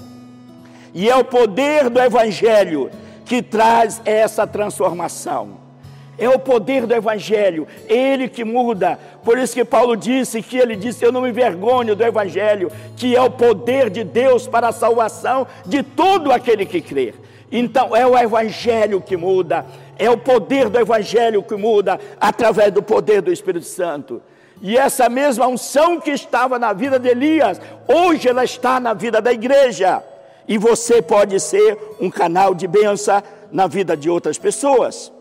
E 0.92 1.09
é 1.09 1.16
o 1.16 1.25
poder 1.25 1.88
do 1.88 2.00
Evangelho 2.00 2.90
que 3.26 3.42
traz 3.42 4.00
essa 4.04 4.47
transformação. 4.47 5.66
É 6.18 6.28
o 6.30 6.38
poder 6.38 6.87
do 6.87 6.95
Evangelho, 6.95 7.68
ele 7.87 8.26
que 8.26 8.42
muda. 8.42 8.99
Por 9.23 9.37
isso 9.37 9.52
que 9.52 9.64
Paulo 9.66 9.95
disse 9.95 10.40
que 10.40 10.56
ele 10.56 10.75
disse: 10.75 11.04
Eu 11.04 11.12
não 11.12 11.21
me 11.21 11.28
envergonho 11.28 11.95
do 11.95 12.02
Evangelho, 12.02 12.73
que 12.97 13.14
é 13.14 13.21
o 13.21 13.30
poder 13.30 13.90
de 13.90 14.02
Deus 14.02 14.49
para 14.49 14.68
a 14.68 14.73
salvação 14.73 15.47
de 15.66 15.83
todo 15.83 16.33
aquele 16.33 16.64
que 16.64 16.80
crer. 16.80 17.14
Então 17.52 17.95
é 17.95 18.06
o 18.06 18.16
Evangelho 18.16 19.00
que 19.00 19.16
muda, 19.16 19.66
é 19.99 20.09
o 20.09 20.16
poder 20.16 20.71
do 20.71 20.78
Evangelho 20.78 21.42
que 21.42 21.54
muda 21.54 22.00
através 22.18 22.73
do 22.73 22.83
poder 22.83 23.21
do 23.21 23.30
Espírito 23.30 23.66
Santo. 23.66 24.23
E 24.62 24.78
essa 24.78 25.11
mesma 25.11 25.47
unção 25.47 26.00
que 26.00 26.11
estava 26.11 26.59
na 26.59 26.73
vida 26.73 26.99
de 26.99 27.09
Elias, 27.09 27.61
hoje 27.87 28.26
ela 28.26 28.42
está 28.42 28.80
na 28.80 28.95
vida 28.95 29.21
da 29.21 29.33
igreja. 29.33 30.02
E 30.48 30.58
você 30.58 31.02
pode 31.02 31.38
ser 31.40 31.78
um 32.00 32.10
canal 32.10 32.54
de 32.54 32.66
bênção 32.66 33.22
na 33.50 33.66
vida 33.66 33.96
de 33.96 34.08
outras 34.08 34.38
pessoas. 34.38 35.12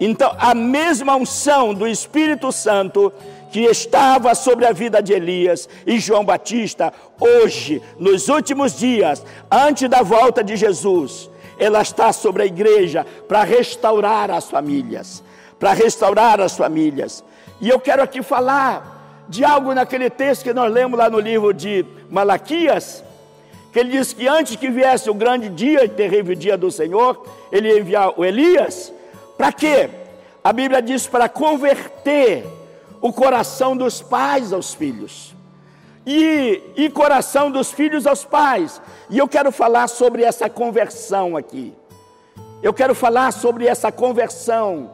Então, 0.00 0.32
a 0.38 0.54
mesma 0.54 1.16
unção 1.16 1.74
do 1.74 1.86
Espírito 1.86 2.52
Santo 2.52 3.12
que 3.50 3.60
estava 3.60 4.34
sobre 4.34 4.66
a 4.66 4.72
vida 4.72 5.02
de 5.02 5.12
Elias 5.12 5.68
e 5.86 5.98
João 5.98 6.24
Batista, 6.24 6.92
hoje, 7.18 7.82
nos 7.98 8.28
últimos 8.28 8.78
dias, 8.78 9.24
antes 9.50 9.88
da 9.88 10.02
volta 10.02 10.44
de 10.44 10.56
Jesus, 10.56 11.30
ela 11.58 11.82
está 11.82 12.12
sobre 12.12 12.42
a 12.42 12.46
igreja 12.46 13.04
para 13.26 13.42
restaurar 13.42 14.30
as 14.30 14.48
famílias, 14.48 15.24
para 15.58 15.72
restaurar 15.72 16.40
as 16.40 16.56
famílias. 16.56 17.24
E 17.60 17.68
eu 17.68 17.80
quero 17.80 18.02
aqui 18.02 18.22
falar 18.22 19.26
de 19.28 19.44
algo 19.44 19.74
naquele 19.74 20.08
texto 20.08 20.44
que 20.44 20.54
nós 20.54 20.72
lemos 20.72 20.98
lá 20.98 21.10
no 21.10 21.18
livro 21.18 21.52
de 21.52 21.84
Malaquias, 22.08 23.02
que 23.72 23.78
ele 23.78 23.90
diz 23.90 24.12
que 24.12 24.26
antes 24.26 24.56
que 24.56 24.70
viesse 24.70 25.10
o 25.10 25.14
grande 25.14 25.48
dia 25.48 25.84
e 25.84 25.88
terrível 25.88 26.34
dia 26.34 26.56
do 26.56 26.70
Senhor, 26.70 27.26
ele 27.52 27.68
ia 27.68 27.80
enviar 27.80 28.18
o 28.18 28.24
Elias, 28.24 28.92
para 29.36 29.52
quê? 29.52 29.88
A 30.42 30.52
Bíblia 30.52 30.80
diz 30.80 31.06
para 31.06 31.28
converter 31.28 32.44
o 33.00 33.12
coração 33.12 33.76
dos 33.76 34.02
pais 34.02 34.52
aos 34.52 34.74
filhos. 34.74 35.34
E, 36.06 36.62
e 36.74 36.88
coração 36.88 37.50
dos 37.50 37.70
filhos 37.70 38.06
aos 38.06 38.24
pais. 38.24 38.80
E 39.10 39.18
eu 39.18 39.28
quero 39.28 39.52
falar 39.52 39.88
sobre 39.88 40.22
essa 40.22 40.48
conversão 40.48 41.36
aqui. 41.36 41.74
Eu 42.62 42.72
quero 42.72 42.94
falar 42.94 43.30
sobre 43.30 43.66
essa 43.66 43.92
conversão 43.92 44.90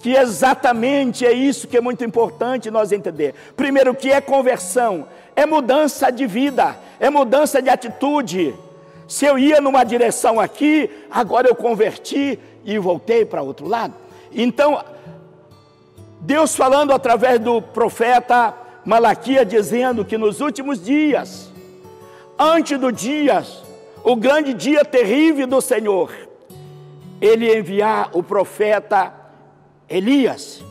que 0.00 0.10
exatamente 0.10 1.24
é 1.24 1.32
isso 1.32 1.66
que 1.66 1.76
é 1.76 1.80
muito 1.80 2.04
importante 2.04 2.70
nós 2.70 2.92
entender. 2.92 3.34
Primeiro, 3.56 3.92
o 3.92 3.94
que 3.94 4.10
é 4.10 4.20
conversão? 4.20 5.06
É 5.36 5.46
mudança 5.46 6.10
de 6.10 6.26
vida, 6.26 6.76
é 7.00 7.10
mudança 7.10 7.60
de 7.60 7.68
atitude. 7.68 8.54
Se 9.08 9.26
eu 9.26 9.38
ia 9.38 9.60
numa 9.60 9.84
direção 9.84 10.40
aqui, 10.40 10.90
agora 11.10 11.48
eu 11.48 11.54
converti 11.54 12.38
e 12.64 12.78
voltei 12.78 13.24
para 13.24 13.42
outro 13.42 13.68
lado. 13.68 13.94
Então, 14.32 14.82
Deus 16.20 16.56
falando 16.56 16.92
através 16.92 17.38
do 17.38 17.60
profeta 17.60 18.54
Malaquias, 18.84 19.46
dizendo 19.46 20.04
que 20.04 20.16
nos 20.16 20.40
últimos 20.40 20.82
dias, 20.82 21.50
antes 22.38 22.78
do 22.78 22.90
dia, 22.90 23.44
o 24.02 24.16
grande 24.16 24.54
dia 24.54 24.84
terrível 24.84 25.46
do 25.46 25.60
Senhor, 25.60 26.12
Ele 27.20 27.56
enviar 27.56 28.10
o 28.12 28.22
profeta 28.22 29.12
Elias. 29.88 30.62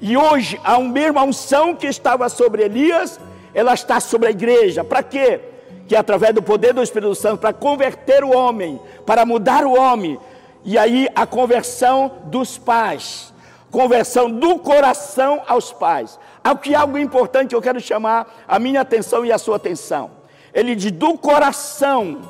E 0.00 0.16
hoje 0.16 0.60
a 0.62 0.78
mesma 0.80 1.22
unção 1.22 1.74
que 1.74 1.86
estava 1.86 2.28
sobre 2.28 2.64
Elias, 2.64 3.18
ela 3.54 3.72
está 3.72 4.00
sobre 4.00 4.28
a 4.28 4.30
igreja. 4.30 4.82
Para 4.82 5.02
quê? 5.02 5.40
Que 5.86 5.94
é 5.94 5.98
através 5.98 6.34
do 6.34 6.42
poder 6.42 6.72
do 6.74 6.82
Espírito 6.82 7.14
Santo, 7.14 7.40
para 7.40 7.52
converter 7.52 8.24
o 8.24 8.36
homem, 8.36 8.80
para 9.06 9.24
mudar 9.24 9.64
o 9.64 9.78
homem. 9.78 10.18
E 10.64 10.76
aí 10.76 11.08
a 11.14 11.26
conversão 11.26 12.10
dos 12.24 12.58
pais, 12.58 13.32
conversão 13.70 14.30
do 14.30 14.58
coração 14.58 15.42
aos 15.46 15.72
pais. 15.72 16.18
Aqui 16.42 16.74
algo 16.74 16.98
importante 16.98 17.50
que 17.50 17.54
eu 17.54 17.62
quero 17.62 17.80
chamar 17.80 18.44
a 18.48 18.58
minha 18.58 18.80
atenção 18.80 19.24
e 19.24 19.30
a 19.30 19.38
sua 19.38 19.56
atenção. 19.56 20.10
Ele 20.52 20.74
diz 20.74 20.90
do 20.90 21.18
coração, 21.18 22.22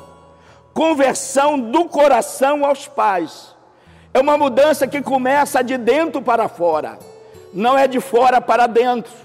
conversão 0.73 1.59
do 1.59 1.85
coração 1.85 2.65
aos 2.65 2.87
pais. 2.87 3.55
É 4.13 4.19
uma 4.19 4.37
mudança 4.37 4.87
que 4.87 5.01
começa 5.01 5.63
de 5.63 5.77
dentro 5.77 6.21
para 6.21 6.47
fora, 6.47 6.97
não 7.53 7.77
é 7.77 7.87
de 7.87 7.99
fora 7.99 8.41
para 8.41 8.67
dentro. 8.67 9.24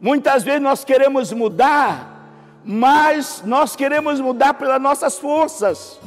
Muitas 0.00 0.42
vezes 0.42 0.62
nós 0.62 0.82
queremos 0.82 1.30
mudar, 1.32 2.30
mas 2.64 3.42
nós 3.44 3.76
queremos 3.76 4.18
mudar 4.18 4.54
pelas 4.54 4.80
nossas 4.80 5.18
forças. 5.18 6.00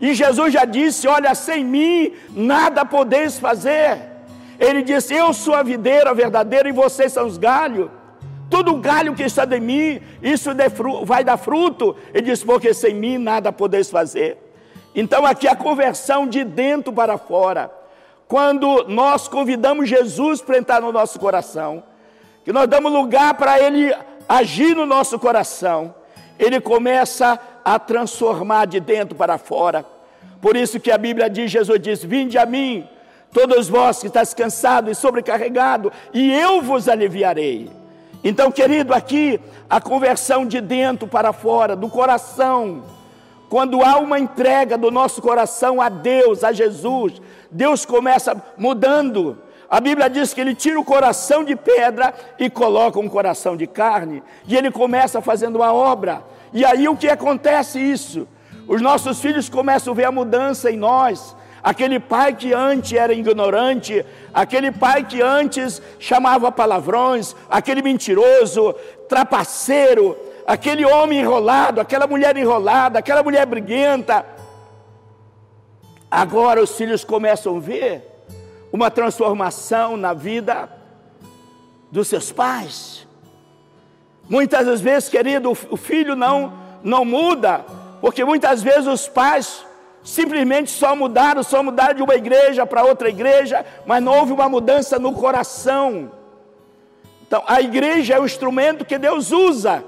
E 0.00 0.14
Jesus 0.14 0.52
já 0.52 0.64
disse: 0.64 1.08
Olha, 1.08 1.34
sem 1.34 1.64
mim 1.64 2.12
nada 2.30 2.84
podeis 2.84 3.38
fazer. 3.38 3.98
Ele 4.58 4.82
disse: 4.82 5.14
Eu 5.14 5.32
sou 5.32 5.54
a 5.54 5.62
videira 5.62 6.12
verdadeira 6.12 6.68
e 6.68 6.72
vocês 6.72 7.12
são 7.12 7.26
os 7.26 7.38
galhos. 7.38 7.88
Todo 8.50 8.76
galho 8.76 9.14
que 9.14 9.24
está 9.24 9.44
de 9.44 9.58
mim, 9.58 10.00
isso 10.22 10.50
vai 11.04 11.24
dar 11.24 11.38
fruto. 11.38 11.96
Ele 12.12 12.30
disse: 12.30 12.44
Porque 12.44 12.74
sem 12.74 12.94
mim 12.94 13.16
nada 13.16 13.50
podeis 13.50 13.90
fazer. 13.90 14.38
Então, 14.94 15.26
aqui 15.26 15.48
a 15.48 15.56
conversão 15.56 16.26
de 16.26 16.44
dentro 16.44 16.92
para 16.92 17.16
fora. 17.18 17.70
Quando 18.28 18.86
nós 18.88 19.28
convidamos 19.28 19.88
Jesus 19.88 20.40
para 20.42 20.58
entrar 20.58 20.80
no 20.80 20.90
nosso 20.90 21.18
coração, 21.18 21.82
que 22.46 22.52
nós 22.52 22.68
damos 22.68 22.92
lugar 22.92 23.34
para 23.34 23.60
Ele 23.60 23.92
agir 24.28 24.76
no 24.76 24.86
nosso 24.86 25.18
coração, 25.18 25.92
Ele 26.38 26.60
começa 26.60 27.40
a 27.64 27.76
transformar 27.76 28.66
de 28.66 28.78
dentro 28.78 29.16
para 29.16 29.36
fora. 29.36 29.84
Por 30.40 30.54
isso 30.54 30.78
que 30.78 30.92
a 30.92 30.96
Bíblia 30.96 31.28
diz, 31.28 31.50
Jesus 31.50 31.80
diz, 31.80 32.04
vinde 32.04 32.38
a 32.38 32.46
mim, 32.46 32.88
todos 33.32 33.68
vós 33.68 33.98
que 33.98 34.06
estáis 34.06 34.32
cansados 34.32 34.92
e 34.92 34.94
sobrecarregados, 34.94 35.90
e 36.14 36.32
eu 36.32 36.62
vos 36.62 36.88
aliviarei. 36.88 37.68
Então, 38.22 38.52
querido, 38.52 38.94
aqui 38.94 39.40
a 39.68 39.80
conversão 39.80 40.46
de 40.46 40.60
dentro 40.60 41.08
para 41.08 41.32
fora, 41.32 41.74
do 41.74 41.88
coração, 41.88 42.84
quando 43.48 43.82
há 43.82 43.98
uma 43.98 44.20
entrega 44.20 44.78
do 44.78 44.92
nosso 44.92 45.20
coração 45.20 45.80
a 45.80 45.88
Deus, 45.88 46.44
a 46.44 46.52
Jesus, 46.52 47.20
Deus 47.50 47.84
começa 47.84 48.40
mudando. 48.56 49.36
A 49.68 49.80
Bíblia 49.80 50.08
diz 50.08 50.32
que 50.32 50.40
ele 50.40 50.54
tira 50.54 50.78
o 50.78 50.84
coração 50.84 51.42
de 51.42 51.56
pedra 51.56 52.14
e 52.38 52.48
coloca 52.48 53.00
um 53.00 53.08
coração 53.08 53.56
de 53.56 53.66
carne. 53.66 54.22
E 54.46 54.56
ele 54.56 54.70
começa 54.70 55.20
fazendo 55.20 55.56
uma 55.56 55.72
obra. 55.72 56.22
E 56.52 56.64
aí 56.64 56.88
o 56.88 56.96
que 56.96 57.08
acontece 57.08 57.80
isso? 57.80 58.28
Os 58.68 58.80
nossos 58.80 59.20
filhos 59.20 59.48
começam 59.48 59.92
a 59.92 59.96
ver 59.96 60.04
a 60.04 60.12
mudança 60.12 60.70
em 60.70 60.76
nós. 60.76 61.34
Aquele 61.62 61.98
pai 61.98 62.32
que 62.32 62.52
antes 62.52 62.92
era 62.92 63.12
ignorante, 63.12 64.06
aquele 64.32 64.70
pai 64.70 65.02
que 65.02 65.20
antes 65.20 65.82
chamava 65.98 66.52
palavrões, 66.52 67.34
aquele 67.50 67.82
mentiroso, 67.82 68.72
trapaceiro, 69.08 70.16
aquele 70.46 70.84
homem 70.84 71.18
enrolado, 71.18 71.80
aquela 71.80 72.06
mulher 72.06 72.36
enrolada, 72.36 73.00
aquela 73.00 73.20
mulher 73.20 73.44
briguenta. 73.46 74.24
Agora 76.08 76.62
os 76.62 76.76
filhos 76.76 77.02
começam 77.02 77.56
a 77.56 77.60
ver 77.60 78.15
uma 78.76 78.90
transformação 78.90 79.96
na 79.96 80.12
vida 80.12 80.68
dos 81.90 82.08
seus 82.08 82.30
pais. 82.30 83.08
Muitas 84.28 84.66
das 84.66 84.80
vezes, 84.82 85.08
querido, 85.08 85.50
o 85.50 85.76
filho 85.78 86.14
não, 86.14 86.52
não 86.82 87.02
muda, 87.02 87.64
porque 88.02 88.22
muitas 88.22 88.62
vezes 88.62 88.86
os 88.86 89.08
pais 89.08 89.64
simplesmente 90.04 90.70
só 90.70 90.94
mudaram, 90.94 91.42
só 91.42 91.62
mudaram 91.62 91.94
de 91.94 92.02
uma 92.02 92.14
igreja 92.14 92.66
para 92.66 92.84
outra 92.84 93.08
igreja, 93.08 93.64
mas 93.86 94.02
não 94.02 94.12
houve 94.18 94.32
uma 94.32 94.48
mudança 94.48 94.98
no 94.98 95.12
coração. 95.14 96.12
Então, 97.26 97.42
a 97.46 97.62
igreja 97.62 98.14
é 98.14 98.20
o 98.20 98.26
instrumento 98.26 98.84
que 98.84 98.98
Deus 98.98 99.32
usa, 99.32 99.84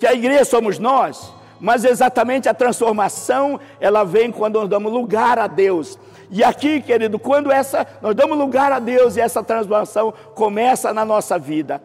que 0.00 0.06
a 0.06 0.12
igreja 0.12 0.44
somos 0.44 0.80
nós, 0.80 1.32
mas 1.60 1.84
exatamente 1.84 2.48
a 2.48 2.54
transformação, 2.54 3.60
ela 3.78 4.02
vem 4.02 4.32
quando 4.32 4.58
nós 4.58 4.68
damos 4.68 4.92
lugar 4.92 5.38
a 5.38 5.46
Deus. 5.46 5.96
E 6.30 6.44
aqui, 6.44 6.80
querido, 6.80 7.18
quando 7.18 7.50
essa 7.50 7.86
nós 8.00 8.14
damos 8.14 8.38
lugar 8.38 8.70
a 8.70 8.78
Deus 8.78 9.16
e 9.16 9.20
essa 9.20 9.42
transformação 9.42 10.14
começa 10.34 10.92
na 10.92 11.04
nossa 11.04 11.38
vida, 11.38 11.82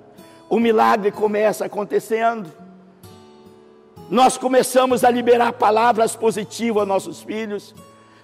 o 0.50 0.60
milagre 0.60 1.12
começa 1.12 1.66
acontecendo. 1.66 2.52
Nós 4.10 4.38
começamos 4.38 5.04
a 5.04 5.10
liberar 5.10 5.54
palavras 5.54 6.16
positivas 6.16 6.82
aos 6.82 6.88
nossos 6.88 7.24
filhos. 7.24 7.74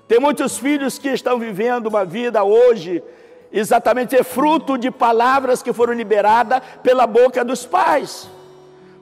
Tem 0.07 0.19
muitos 0.19 0.59
filhos 0.59 0.99
que 0.99 1.09
estão 1.09 1.39
vivendo 1.39 1.87
uma 1.87 2.05
vida 2.05 2.43
hoje 2.43 3.01
exatamente 3.51 4.15
é 4.15 4.23
fruto 4.23 4.77
de 4.77 4.89
palavras 4.89 5.61
que 5.61 5.73
foram 5.73 5.93
liberadas 5.93 6.61
pela 6.81 7.05
boca 7.05 7.43
dos 7.43 7.65
pais. 7.65 8.29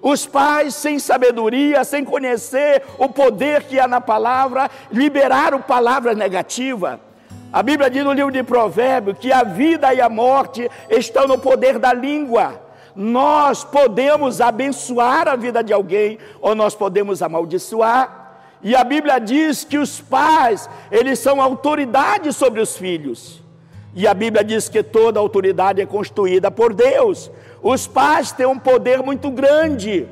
Os 0.02 0.26
pais, 0.26 0.76
sem 0.76 0.98
sabedoria, 0.98 1.84
sem 1.84 2.06
conhecer 2.06 2.84
o 2.98 3.10
poder 3.10 3.64
que 3.64 3.80
há 3.80 3.88
na 3.88 4.00
palavra, 4.00 4.70
liberaram 4.92 5.62
palavras 5.62 6.18
negativas. 6.18 7.00
A 7.52 7.64
Bíblia 7.64 7.90
diz 7.90 8.04
no 8.04 8.14
livro 8.14 8.32
de 8.32 8.44
Provérbios 8.44 9.18
que 9.18 9.32
a 9.32 9.44
vida 9.44 9.92
e 9.92 10.00
a 10.00 10.08
morte 10.08 10.70
estão 10.88 11.28
no 11.28 11.38
poder 11.38 11.80
da 11.80 11.92
língua. 11.92 12.62
Nós 12.96 13.64
podemos 13.64 14.40
abençoar 14.40 15.28
a 15.28 15.36
vida 15.36 15.64
de 15.64 15.74
alguém 15.74 16.20
ou 16.42 16.54
nós 16.54 16.76
podemos 16.76 17.24
amaldiçoar. 17.24 18.44
E 18.62 18.76
a 18.76 18.84
Bíblia 18.84 19.20
diz 19.20 19.64
que 19.64 19.80
os 19.80 20.00
pais, 20.00 20.70
eles 20.92 21.18
são 21.18 21.42
autoridade 21.42 22.32
sobre 22.34 22.62
os 22.62 22.78
filhos. 22.78 23.42
E 23.96 24.06
a 24.06 24.14
Bíblia 24.14 24.44
diz 24.44 24.70
que 24.70 24.84
toda 24.84 25.20
autoridade 25.20 25.82
é 25.82 25.86
construída 25.86 26.52
por 26.52 26.74
Deus. 26.74 27.32
Os 27.64 27.88
pais 27.88 28.32
têm 28.32 28.46
um 28.46 28.60
poder 28.60 29.02
muito 29.02 29.32
grande. 29.32 30.08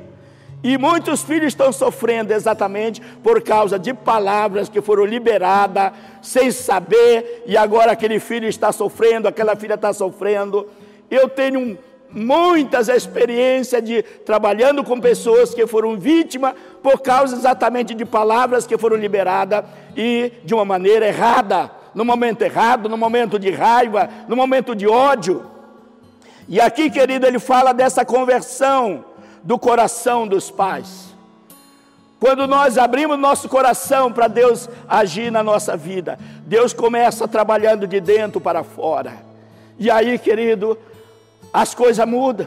E 0.62 0.76
muitos 0.76 1.22
filhos 1.22 1.48
estão 1.48 1.72
sofrendo 1.72 2.32
exatamente 2.32 3.00
por 3.22 3.40
causa 3.42 3.78
de 3.78 3.94
palavras 3.94 4.68
que 4.68 4.80
foram 4.80 5.04
liberadas 5.04 5.92
sem 6.20 6.50
saber, 6.50 7.44
e 7.46 7.56
agora 7.56 7.92
aquele 7.92 8.18
filho 8.18 8.48
está 8.48 8.72
sofrendo, 8.72 9.28
aquela 9.28 9.54
filha 9.54 9.74
está 9.74 9.92
sofrendo. 9.92 10.66
Eu 11.08 11.28
tenho 11.28 11.78
muitas 12.10 12.88
experiências 12.88 13.82
de 13.82 14.02
trabalhando 14.02 14.82
com 14.82 15.00
pessoas 15.00 15.54
que 15.54 15.66
foram 15.66 15.96
vítimas 15.96 16.54
por 16.82 17.00
causa 17.00 17.36
exatamente 17.36 17.94
de 17.94 18.04
palavras 18.04 18.66
que 18.66 18.76
foram 18.78 18.96
liberadas 18.96 19.64
e 19.96 20.32
de 20.44 20.54
uma 20.54 20.64
maneira 20.64 21.06
errada, 21.06 21.70
no 21.94 22.04
momento 22.04 22.42
errado, 22.42 22.88
no 22.88 22.96
momento 22.96 23.38
de 23.38 23.50
raiva, 23.50 24.08
no 24.26 24.34
momento 24.34 24.74
de 24.74 24.88
ódio. 24.88 25.44
E 26.48 26.60
aqui, 26.60 26.90
querido, 26.90 27.26
ele 27.26 27.38
fala 27.38 27.72
dessa 27.72 28.04
conversão 28.04 29.04
do 29.48 29.58
coração 29.58 30.28
dos 30.28 30.50
pais. 30.50 31.16
Quando 32.20 32.46
nós 32.46 32.76
abrimos 32.76 33.18
nosso 33.18 33.48
coração 33.48 34.12
para 34.12 34.28
Deus 34.28 34.68
agir 34.86 35.32
na 35.32 35.42
nossa 35.42 35.74
vida, 35.74 36.18
Deus 36.42 36.74
começa 36.74 37.26
trabalhando 37.26 37.86
de 37.86 37.98
dentro 37.98 38.42
para 38.42 38.62
fora. 38.62 39.14
E 39.78 39.90
aí, 39.90 40.18
querido, 40.18 40.76
as 41.50 41.74
coisas 41.74 42.06
mudam. 42.06 42.46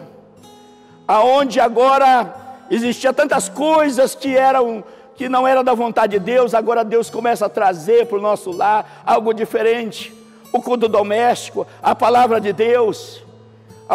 Aonde 1.08 1.60
agora 1.60 2.36
existia 2.70 3.12
tantas 3.12 3.50
coisas 3.50 4.14
que 4.14 4.38
eram 4.38 4.84
que 5.16 5.28
não 5.28 5.48
era 5.48 5.64
da 5.64 5.74
vontade 5.74 6.20
de 6.20 6.20
Deus, 6.20 6.54
agora 6.54 6.86
Deus 6.86 7.10
começa 7.10 7.48
a 7.48 7.50
trazer 7.50 8.06
para 8.06 8.20
o 8.20 8.22
nosso 8.22 8.52
lar 8.52 9.02
algo 9.04 9.34
diferente. 9.34 10.14
O 10.54 10.62
culto 10.62 10.88
doméstico, 10.88 11.66
a 11.82 11.96
palavra 11.96 12.40
de 12.40 12.54
Deus 12.54 13.24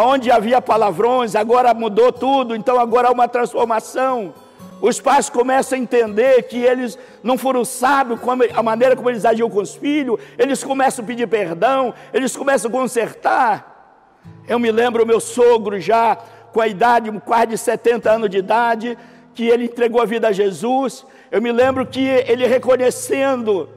onde 0.03 0.31
havia 0.31 0.61
palavrões, 0.61 1.35
agora 1.35 1.73
mudou 1.73 2.13
tudo, 2.13 2.55
então 2.55 2.79
agora 2.79 3.09
há 3.09 3.13
uma 3.13 3.29
transformação. 3.29 4.35
Os 4.81 5.01
pais 5.01 5.31
começam 5.31 5.79
a 5.79 5.81
entender 5.81 6.43
que 6.43 6.59
eles 6.59 6.99
não 7.23 7.39
foram 7.39 7.65
sábios 7.65 8.21
com 8.21 8.31
a 8.31 8.63
maneira 8.63 8.95
como 8.95 9.09
eles 9.09 9.25
agiam 9.25 9.49
com 9.49 9.61
os 9.61 9.75
filhos, 9.75 10.21
eles 10.37 10.63
começam 10.63 11.03
a 11.03 11.07
pedir 11.07 11.27
perdão, 11.27 11.95
eles 12.13 12.37
começam 12.37 12.69
a 12.69 12.73
consertar. 12.73 14.23
Eu 14.47 14.59
me 14.59 14.71
lembro 14.71 15.07
meu 15.07 15.19
sogro 15.19 15.81
já 15.81 16.17
com 16.53 16.61
a 16.61 16.69
idade, 16.69 17.11
quase 17.25 17.47
de 17.49 17.59
70 17.59 18.11
anos 18.11 18.31
de 18.31 18.39
idade, 18.39 18.99
que 19.35 19.47
ele 19.47 19.65
entregou 19.65 20.01
a 20.01 20.05
vida 20.05 20.29
a 20.29 20.33
Jesus. 20.33 21.07
Eu 21.31 21.41
me 21.41 21.53
lembro 21.53 21.87
que 21.87 22.07
ele 22.07 22.47
reconhecendo 22.47 23.69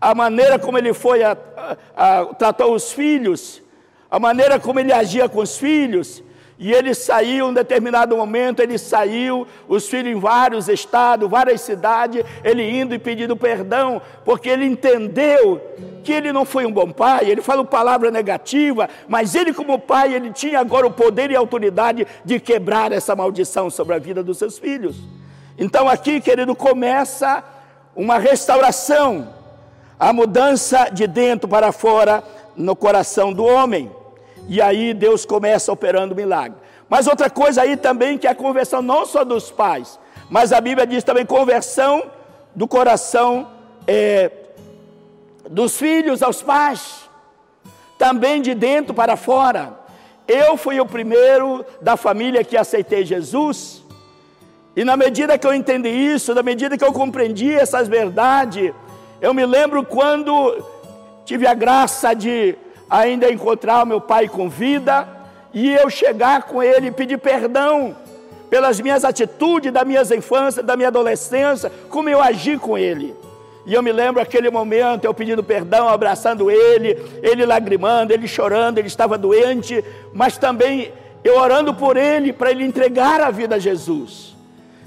a 0.00 0.14
maneira 0.14 0.58
como 0.58 0.78
ele 0.78 0.94
foi 0.94 1.22
a, 1.22 1.36
a, 1.96 2.20
a 2.20 2.26
tratou 2.26 2.72
os 2.72 2.92
filhos, 2.92 3.59
a 4.10 4.18
maneira 4.18 4.58
como 4.58 4.80
ele 4.80 4.92
agia 4.92 5.28
com 5.28 5.40
os 5.40 5.56
filhos, 5.56 6.22
e 6.62 6.74
ele 6.74 6.94
saiu 6.94 7.46
em 7.46 7.48
um 7.48 7.54
determinado 7.54 8.14
momento, 8.14 8.60
ele 8.60 8.76
saiu, 8.76 9.46
os 9.66 9.88
filhos 9.88 10.14
em 10.14 10.20
vários 10.20 10.68
estados, 10.68 11.30
várias 11.30 11.62
cidades, 11.62 12.22
ele 12.44 12.62
indo 12.62 12.94
e 12.94 12.98
pedindo 12.98 13.34
perdão, 13.34 14.02
porque 14.26 14.50
ele 14.50 14.66
entendeu 14.66 15.58
que 16.04 16.12
ele 16.12 16.30
não 16.34 16.44
foi 16.44 16.66
um 16.66 16.70
bom 16.70 16.90
pai, 16.90 17.30
ele 17.30 17.40
falou 17.40 17.64
palavra 17.64 18.10
negativa, 18.10 18.90
mas 19.08 19.34
ele 19.34 19.54
como 19.54 19.78
pai, 19.78 20.12
ele 20.12 20.30
tinha 20.32 20.60
agora 20.60 20.86
o 20.86 20.90
poder 20.90 21.30
e 21.30 21.36
a 21.36 21.38
autoridade 21.38 22.06
de 22.26 22.38
quebrar 22.38 22.92
essa 22.92 23.16
maldição 23.16 23.70
sobre 23.70 23.94
a 23.94 23.98
vida 23.98 24.22
dos 24.22 24.36
seus 24.36 24.58
filhos. 24.58 24.96
Então 25.56 25.88
aqui, 25.88 26.20
querido, 26.20 26.54
começa 26.54 27.42
uma 27.96 28.18
restauração, 28.18 29.32
a 29.98 30.12
mudança 30.12 30.90
de 30.92 31.06
dentro 31.06 31.48
para 31.48 31.72
fora 31.72 32.22
no 32.54 32.76
coração 32.76 33.32
do 33.32 33.44
homem. 33.44 33.90
E 34.50 34.60
aí 34.60 34.92
Deus 34.92 35.24
começa 35.24 35.70
operando 35.70 36.12
milagre. 36.12 36.58
Mas 36.88 37.06
outra 37.06 37.30
coisa 37.30 37.62
aí 37.62 37.76
também 37.76 38.18
que 38.18 38.26
é 38.26 38.30
a 38.30 38.34
conversão 38.34 38.82
não 38.82 39.06
só 39.06 39.24
dos 39.24 39.48
pais, 39.48 39.96
mas 40.28 40.52
a 40.52 40.60
Bíblia 40.60 40.84
diz 40.84 41.04
também 41.04 41.24
conversão 41.24 42.10
do 42.52 42.66
coração 42.66 43.48
é, 43.86 44.28
dos 45.48 45.78
filhos 45.78 46.20
aos 46.20 46.42
pais, 46.42 47.08
também 47.96 48.42
de 48.42 48.52
dentro 48.52 48.92
para 48.92 49.16
fora. 49.16 49.78
Eu 50.26 50.56
fui 50.56 50.80
o 50.80 50.86
primeiro 50.86 51.64
da 51.80 51.96
família 51.96 52.42
que 52.42 52.56
aceitei 52.56 53.04
Jesus, 53.04 53.84
e 54.74 54.82
na 54.84 54.96
medida 54.96 55.38
que 55.38 55.46
eu 55.46 55.54
entendi 55.54 55.90
isso, 55.90 56.34
na 56.34 56.42
medida 56.42 56.76
que 56.76 56.84
eu 56.84 56.92
compreendi 56.92 57.52
essas 57.52 57.86
verdades, 57.86 58.72
eu 59.20 59.32
me 59.32 59.46
lembro 59.46 59.84
quando 59.84 60.60
tive 61.24 61.46
a 61.46 61.54
graça 61.54 62.14
de 62.14 62.56
ainda 62.90 63.30
encontrar 63.30 63.84
o 63.84 63.86
meu 63.86 64.00
pai 64.00 64.28
com 64.28 64.48
vida 64.48 65.06
e 65.54 65.72
eu 65.72 65.88
chegar 65.88 66.42
com 66.42 66.62
ele 66.62 66.88
e 66.88 66.92
pedir 66.92 67.18
perdão 67.18 67.96
pelas 68.50 68.80
minhas 68.80 69.04
atitudes 69.04 69.72
da 69.72 69.84
minha 69.84 70.02
infância, 70.02 70.62
da 70.62 70.76
minha 70.76 70.88
adolescência, 70.88 71.70
como 71.88 72.08
eu 72.08 72.20
agi 72.20 72.58
com 72.58 72.76
ele. 72.76 73.14
E 73.64 73.74
eu 73.74 73.82
me 73.82 73.92
lembro 73.92 74.20
aquele 74.20 74.50
momento, 74.50 75.04
eu 75.04 75.14
pedindo 75.14 75.44
perdão, 75.44 75.88
abraçando 75.88 76.50
ele, 76.50 77.00
ele 77.22 77.46
lagrimando, 77.46 78.12
ele 78.12 78.26
chorando, 78.26 78.78
ele 78.78 78.88
estava 78.88 79.16
doente, 79.16 79.84
mas 80.12 80.36
também 80.36 80.92
eu 81.22 81.38
orando 81.38 81.72
por 81.72 81.96
ele, 81.96 82.32
para 82.32 82.50
ele 82.50 82.64
entregar 82.64 83.20
a 83.20 83.30
vida 83.30 83.56
a 83.56 83.58
Jesus. 83.58 84.34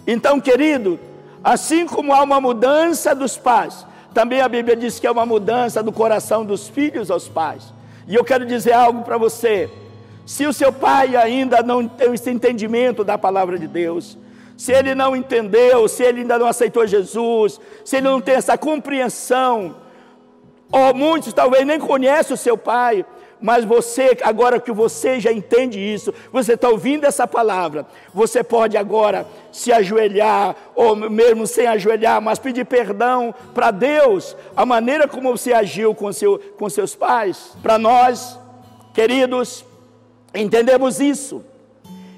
Então, 0.05 0.41
querido, 0.41 0.99
assim 1.41 1.85
como 1.85 2.13
há 2.13 2.21
uma 2.23 2.41
mudança 2.41 3.15
dos 3.15 3.37
pais, 3.37 3.85
também 4.13 4.41
a 4.41 4.49
Bíblia 4.49 4.75
diz 4.75 4.99
que 4.99 5.07
é 5.07 5.11
uma 5.11 5.25
mudança 5.25 5.81
do 5.81 5.91
coração 5.91 6.43
dos 6.43 6.67
filhos 6.67 7.09
aos 7.09 7.29
pais. 7.29 7.71
E 8.07 8.15
eu 8.15 8.23
quero 8.23 8.45
dizer 8.45 8.73
algo 8.73 9.03
para 9.03 9.17
você. 9.17 9.69
Se 10.25 10.45
o 10.45 10.53
seu 10.53 10.71
pai 10.71 11.15
ainda 11.15 11.61
não 11.61 11.87
tem 11.87 12.13
esse 12.13 12.29
entendimento 12.29 13.03
da 13.03 13.17
palavra 13.17 13.59
de 13.59 13.67
Deus, 13.67 14.17
se 14.57 14.71
ele 14.71 14.95
não 14.95 15.15
entendeu, 15.15 15.87
se 15.87 16.03
ele 16.03 16.21
ainda 16.21 16.37
não 16.37 16.47
aceitou 16.47 16.87
Jesus, 16.87 17.59
se 17.83 17.97
ele 17.97 18.07
não 18.07 18.21
tem 18.21 18.35
essa 18.35 18.57
compreensão, 18.57 19.75
ou 20.71 20.93
muitos 20.93 21.33
talvez 21.33 21.65
nem 21.65 21.79
conhecem 21.79 22.33
o 22.33 22.37
seu 22.37 22.57
pai, 22.57 23.05
mas 23.43 23.65
você, 23.65 24.17
agora 24.23 24.58
que 24.58 24.71
você 24.71 25.19
já 25.19 25.29
entende 25.29 25.77
isso, 25.77 26.13
você 26.32 26.53
está 26.53 26.69
ouvindo 26.69 27.03
essa 27.03 27.27
palavra, 27.27 27.86
você 28.13 28.41
pode 28.41 28.77
agora 28.77 29.27
se 29.51 29.69
ajoelhar, 29.69 30.56
ou 30.73 30.95
mesmo 30.95 31.45
sem 31.45 31.67
ajoelhar, 31.67 32.21
mas 32.21 32.39
pedir 32.39 32.65
perdão 32.65 33.36
para 33.53 33.69
Deus, 33.69 34.34
a 34.56 34.65
maneira 34.65 35.10
como 35.10 35.36
você 35.36 35.51
agiu 35.51 35.93
com, 35.93 36.13
seu, 36.13 36.39
com 36.58 36.69
seus 36.69 36.95
pais. 36.95 37.51
Para 37.62 37.77
nós, 37.77 38.39
queridos, 38.93 39.65
entendemos 40.34 41.01
isso 41.01 41.43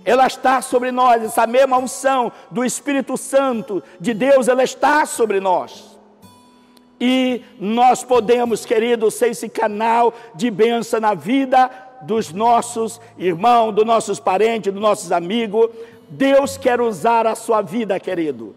ela 0.07 0.27
está 0.27 0.61
sobre 0.61 0.91
nós, 0.91 1.23
essa 1.23 1.47
mesma 1.47 1.79
unção 1.79 2.31
do 2.51 2.63
Espírito 2.63 3.17
Santo 3.17 3.81
de 3.99 4.13
Deus, 4.13 4.47
ela 4.47 4.63
está 4.63 5.03
sobre 5.07 5.39
nós. 5.39 5.94
E 6.99 7.41
nós 7.59 8.03
podemos, 8.03 8.65
queridos, 8.65 9.15
ser 9.15 9.29
esse 9.29 9.49
canal 9.49 10.13
de 10.33 10.49
bênção 10.49 10.99
na 10.99 11.13
vida 11.13 11.69
dos 12.01 12.31
nossos 12.31 13.01
irmãos, 13.17 13.73
dos 13.73 13.85
nossos 13.85 14.19
parentes, 14.19 14.71
dos 14.71 14.81
nossos 14.81 15.11
amigos. 15.11 15.69
Deus 16.09 16.57
quer 16.57 16.79
usar 16.79 17.27
a 17.27 17.35
sua 17.35 17.61
vida, 17.61 17.99
querido. 17.99 18.55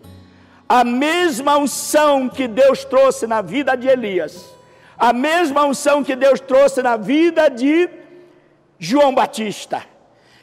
A 0.68 0.84
mesma 0.84 1.56
unção 1.56 2.28
que 2.28 2.46
Deus 2.46 2.84
trouxe 2.84 3.26
na 3.26 3.40
vida 3.40 3.74
de 3.74 3.88
Elias, 3.88 4.54
a 4.98 5.12
mesma 5.12 5.64
unção 5.64 6.04
que 6.04 6.14
Deus 6.14 6.40
trouxe 6.40 6.82
na 6.82 6.96
vida 6.96 7.48
de 7.48 7.88
João 8.78 9.14
Batista 9.14 9.82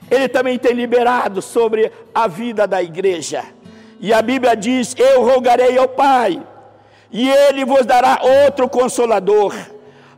ele 0.10 0.28
também 0.28 0.58
tem 0.58 0.74
liberado 0.74 1.42
sobre 1.42 1.92
a 2.14 2.28
vida 2.28 2.68
da 2.68 2.82
igreja. 2.82 3.44
E 4.00 4.14
a 4.14 4.22
Bíblia 4.22 4.56
diz: 4.56 4.96
Eu 4.98 5.24
rogarei 5.24 5.78
ao 5.78 5.88
Pai, 5.88 6.42
e 7.12 7.30
Ele 7.30 7.66
vos 7.66 7.86
dará 7.86 8.20
outro 8.46 8.70
consolador, 8.70 9.56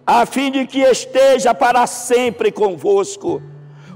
a 0.05 0.25
fim 0.25 0.51
de 0.51 0.65
que 0.65 0.79
esteja 0.79 1.53
para 1.53 1.85
sempre 1.85 2.51
convosco. 2.51 3.41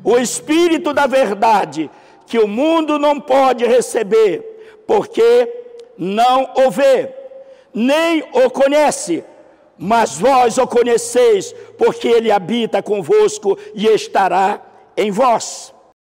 O 0.04 0.18
Espírito 0.18 0.94
da 0.94 1.08
Verdade, 1.08 1.90
que 2.26 2.40
o 2.40 2.48
mundo 2.48 2.98
não 2.98 3.20
pode 3.20 3.66
receber, 3.66 4.84
porque 4.88 5.50
não 5.98 6.52
o 6.56 6.72
vê, 6.72 7.14
nem 7.74 8.24
o 8.34 8.50
conhece, 8.50 9.24
mas 9.78 10.18
vós 10.18 10.58
o 10.58 10.68
conheceis, 10.68 11.54
porque 11.78 12.08
ele 12.08 12.32
habita 12.32 12.84
convosco 12.84 13.58
e 13.74 13.88
estará 13.88 14.62
em 14.96 15.12
vós. 15.12 15.74